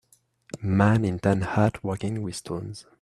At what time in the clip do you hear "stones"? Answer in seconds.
2.37-2.87